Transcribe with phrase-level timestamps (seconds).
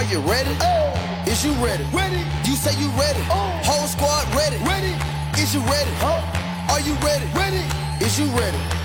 [0.00, 0.56] Are you ready?
[0.62, 1.24] Oh.
[1.26, 1.84] Is you ready?
[1.92, 2.24] Ready.
[2.48, 3.20] You say you ready.
[3.28, 3.60] Oh.
[3.62, 4.56] Whole squad ready.
[4.64, 4.96] Ready.
[5.38, 5.90] Is you ready?
[6.70, 7.26] Are you ready?
[7.34, 7.62] Ready.
[8.02, 8.79] Is you ready?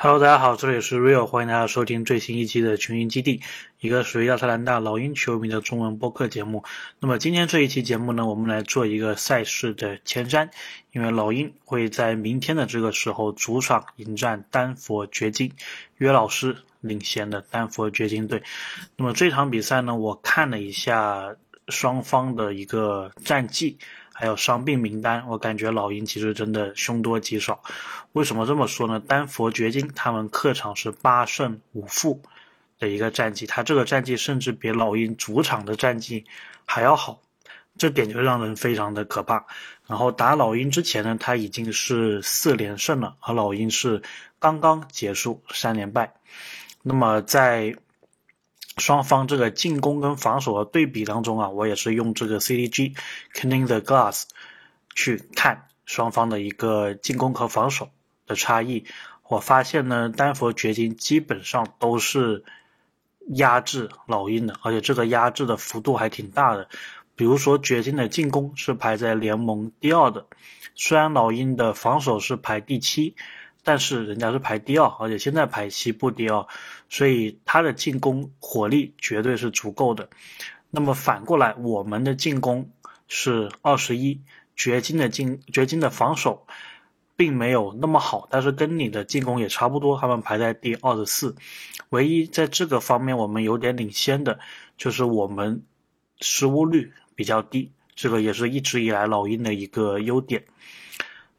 [0.00, 3.40] Hello，大家好，这里是 Real，欢迎大家收听最新一期的群英基地，
[3.80, 6.62] 一个属于亚特兰大老鹰球迷的中文播客节目。
[7.00, 10.50] 那么今天这一期节目呢，我们来做一个赛事的前瞻，
[10.92, 15.50] 因为老鹰会在明天的这个时候主场迎战丹佛掘金，
[15.96, 18.44] 约老师领衔的丹佛掘金队。
[18.94, 21.34] 那么这场比赛呢，我看了一下
[21.66, 23.76] 双方的一个战绩。
[24.18, 27.62] 还有伤病名单，我感觉老鹰其实真的凶多吉少。
[28.14, 28.98] 为什么这么说呢？
[28.98, 32.20] 丹佛掘金他们客场是八胜五负
[32.80, 36.24] 的一个战绩，他这个战绩甚至比老鹰主场的战绩
[36.64, 37.20] 还要好，
[37.76, 39.46] 这点就让人非常的可怕。
[39.86, 44.02] 然后打老鹰之前呢，他已经是四连胜了，而老鹰是
[44.40, 46.12] 刚刚结束三连败。
[46.82, 47.76] 那么在
[48.78, 52.96] 双方这个进攻跟防守的对比当中啊，我也是用这个 CDG
[53.34, 54.24] Cleaning the Glass
[54.94, 57.90] 去看双方的一个进攻和防守
[58.26, 58.84] 的差异。
[59.28, 62.44] 我发现呢，丹佛掘金基本上都是
[63.26, 66.68] 压制老鹰的，而且这个压制的幅度还挺大的。
[67.14, 70.26] 比如说，掘金的进攻是排在联盟第二的，
[70.74, 73.16] 虽然老鹰的防守是排第七。
[73.64, 76.46] 但是人家是排第二，而且现在排西部第二，
[76.88, 80.08] 所以他的进攻火力绝对是足够的。
[80.70, 82.70] 那么反过来，我们的进攻
[83.08, 84.20] 是二十一，
[84.56, 86.46] 掘金的进掘金的防守
[87.16, 91.34] 并没有那么好，但是跟你的进攻也差不多，他们排在第二十四。
[91.90, 94.38] 唯一在这个方面我们有点领先的，
[94.76, 95.62] 就是我们
[96.20, 100.44] 失误率比较低，这个也是一直以来老鹰的一个优点。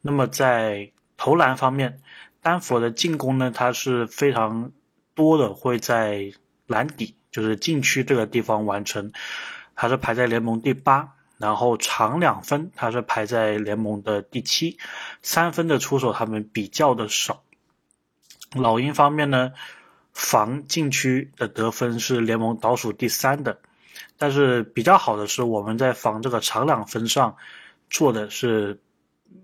[0.00, 2.00] 那么在投篮方面，
[2.42, 4.72] 丹佛的进攻呢，它是非常
[5.14, 6.32] 多的会在
[6.66, 9.12] 篮底，就是禁区这个地方完成，
[9.74, 11.14] 它是排在联盟第八。
[11.38, 14.78] 然后长两分，它是排在联盟的第七。
[15.22, 17.42] 三分的出手他们比较的少。
[18.54, 19.52] 老鹰方面呢，
[20.14, 23.58] 防禁区的得分是联盟倒数第三的，
[24.16, 27.36] 但是比较好的是我们在防这个长两分上
[27.90, 28.80] 做的是。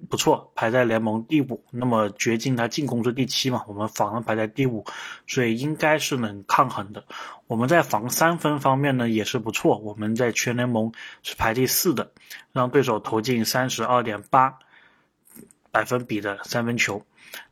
[0.09, 1.65] 不错，排在联盟第五。
[1.71, 4.85] 那么掘金它进攻是第七嘛，我们防排在第五，
[5.27, 7.05] 所以应该是能抗衡的。
[7.47, 12.11] 我们在防三分方面呢也是不错，我们在全联盟是排第四的，
[12.53, 14.59] 让对手投进三十二点八
[15.71, 17.03] 百分比的三分球。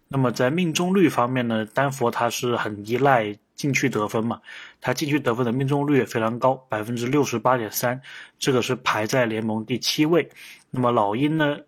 [0.09, 4.41] 那么在命中率方面呢，丹佛它是很依赖禁区得分嘛，
[4.81, 8.03] 它禁区得分的命中率也非常高，百分之六十八点三，
[8.39, 10.29] 这个是排在联盟第七位。
[10.71, 11.59] 那么老鹰呢？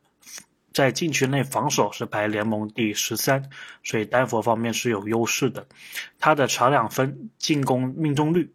[0.72, 3.50] 在禁区内防守是排联盟第十三，
[3.84, 5.66] 所以丹佛方面是有优势的。
[6.19, 8.53] 他的长两分进攻命中率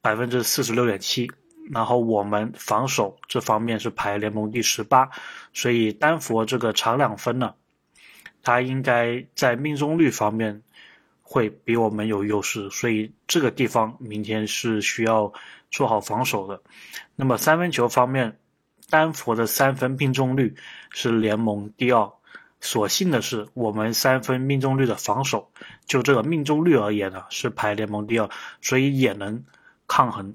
[0.00, 1.30] 百分之四十六点七，
[1.70, 5.10] 然后我们防守这方面是排联盟第十八，
[5.52, 7.54] 所以丹佛这个长两分呢，
[8.42, 10.62] 他应该在命中率方面
[11.22, 15.32] 会比我们有优势，所以这个地方明天是需要
[15.70, 16.60] 做好防守的。
[17.16, 18.38] 那么三分球方面。
[18.90, 20.56] 丹佛的三分命中率
[20.90, 22.12] 是联盟第二，
[22.60, 25.50] 所幸的是我们三分命中率的防守，
[25.86, 28.28] 就这个命中率而言呢，是排联盟第二，
[28.60, 29.44] 所以也能
[29.88, 30.34] 抗衡。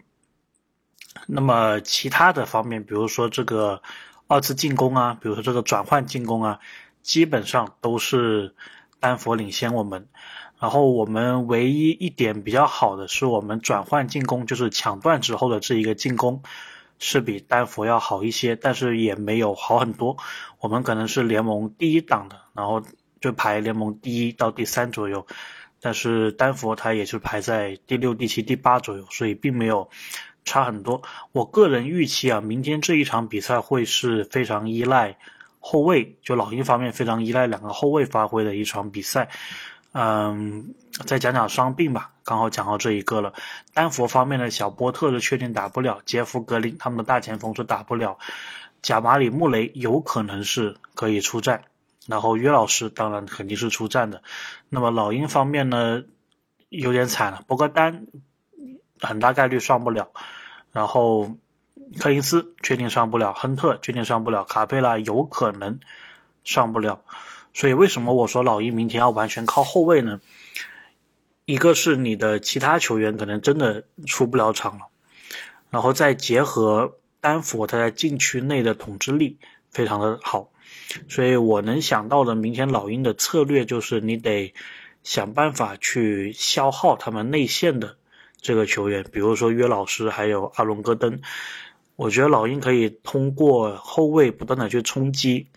[1.28, 3.82] 那么其他的方面，比如说这个
[4.28, 6.60] 二次进攻啊，比如说这个转换进攻啊，
[7.02, 8.56] 基本上都是
[9.00, 10.08] 丹佛领先我们。
[10.60, 16.44] 然后我们唯一一点比较好的是我们转换进攻，就是抢断之后的这一个进攻。
[17.00, 20.18] 是比丹佛要好一些，但是也没有好很多。
[20.60, 22.84] 我们可能是联盟第一档的，然后
[23.20, 25.26] 就排联盟第一到第三左右。
[25.82, 29.90] 但是丹佛它也是排在第六、第七、第八左右，所以并没有
[30.44, 31.02] 差很多。
[31.32, 35.18] 我个人预期啊，明天这一场比赛会是非常依赖
[35.60, 39.30] 后卫，就老鹰方面非常依赖两个后卫发挥的一场比赛。
[39.92, 42.12] 嗯，再讲讲伤病吧。
[42.24, 43.34] 刚好讲到这一个了。
[43.74, 48.20] 丹佛方面的小波特是确定打不了，杰夫格林他们的大前锋是打不了，
[48.84, 51.64] 贾马里穆雷有可能是可以出战，
[52.06, 54.22] 然后约老师当然肯定是出战的。
[54.70, 56.04] 那么老鹰方面呢，
[56.70, 58.06] 有点惨了，博格丹
[59.02, 60.12] 很大概率上不了，
[60.72, 61.36] 然后
[62.00, 65.80] 柯林斯确定上不了，亨特确定上不了，卡佩拉有可能
[66.44, 67.02] 上不了。
[67.60, 70.22] 所以为什么我说老鹰明天要完全靠后卫呢？
[71.44, 74.86] 一个是你的其他球员可能真的出不了场了，
[75.70, 79.40] 然后再结合丹佛他在禁区内的统治力
[79.72, 80.52] 非常的好，
[81.10, 84.54] 所以我能想到的明天老鹰的策略就是你得
[85.04, 87.98] 想办法去消耗他们内线的
[88.40, 91.20] 这个球员，比如说约老师还有阿隆戈登，
[91.98, 95.48] 我觉得老鹰可以通过后卫不断的去冲击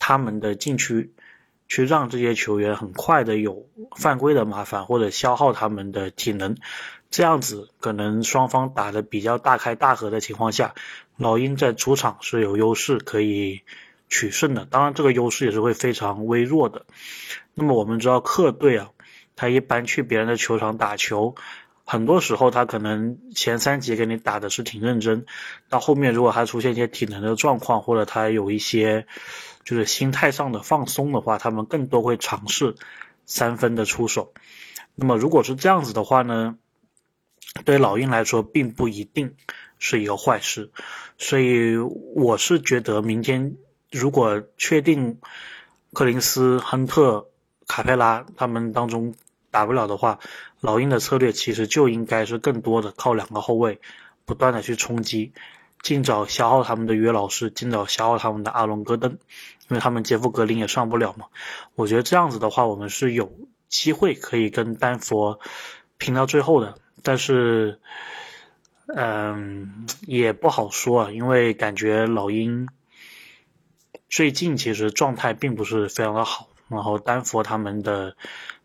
[0.00, 1.12] 他们的禁区，
[1.68, 3.66] 去让这些球员很快的有
[3.96, 6.56] 犯规的麻烦，或者消耗他们的体能，
[7.10, 10.74] 这样子可能双方打的比较大开大合的情况下，
[11.16, 13.62] 老鹰在主场是有优势可以
[14.08, 16.86] 取胜的，当然这个优势也是会非常微弱的。
[17.54, 18.90] 那么我们知道客队啊，
[19.36, 21.34] 他一般去别人的球场打球。
[21.86, 25.26] 很多时候，他可能前三节给你打的是挺认真，
[25.68, 29.06] 到后面如果还出现一些体能的状况，或者他有一些
[29.64, 32.74] 就是心态上的放松的话，他们更多会尝试
[33.26, 34.32] 三分的出手。
[34.94, 36.56] 那么如果是这样子的话呢，
[37.66, 39.34] 对老鹰来说并不一定
[39.78, 40.70] 是一个坏事。
[41.18, 43.56] 所以我是觉得明天
[43.92, 45.20] 如果确定
[45.92, 47.28] 柯林斯、亨特、
[47.66, 49.14] 卡佩拉他们当中。
[49.54, 50.18] 打不了的话，
[50.60, 53.78] 老鹰的策略其实就应该是更多的靠两个后卫，
[54.24, 55.32] 不断的去冲击，
[55.80, 59.12] 尽早消耗他们的约老师，尽早消耗他们的阿隆戈登，
[59.68, 61.26] 因为他们杰夫格林也上不了嘛。
[61.76, 63.32] 我觉得这样子的话，我们是有
[63.68, 65.38] 机会可以跟丹佛
[65.98, 66.74] 拼到最后的，
[67.04, 67.78] 但是，
[68.88, 72.68] 嗯，也不好说啊，因为感觉老鹰
[74.08, 78.16] 最近其实状态并不是非常的好，然后丹佛他们的。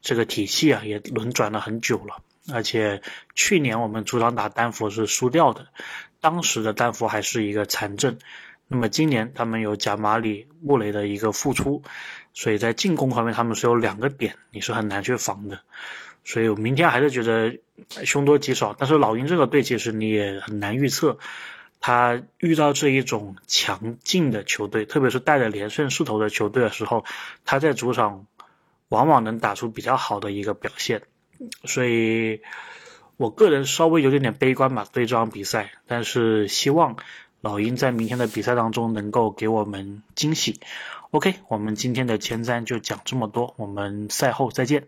[0.02, 2.24] 这个体系啊，也轮转了很久了，
[2.54, 3.02] 而且
[3.36, 5.68] 去年我们主场打丹佛是输掉的，
[6.22, 8.18] 当时的丹佛还是一个残阵。
[8.70, 11.84] 那么今年他们有贾马里穆雷的一个复出，
[12.34, 15.60] 所以在进攻方面他们是有两个点，你是很难去防的。
[16.24, 17.60] 所以我明天还是觉得
[18.06, 18.74] 凶多吉少。
[18.80, 21.20] 但是老鹰这个队其实你也很难预测，
[21.80, 27.06] 他遇到这一种强劲的球队，特别是带着连胜势头的球队的时候，
[27.46, 28.26] 他在主场。
[28.90, 31.04] 往往能打出比较好的一个表现，
[31.64, 32.42] 所以
[33.18, 36.98] 我个人稍微有点点悲观吧对这场比赛，但是希望
[37.40, 40.60] 老鹰在明天的比赛当中能够给我们惊喜。
[41.12, 44.88] OK，我们今天的前瞻就讲这么多，我们赛后再见。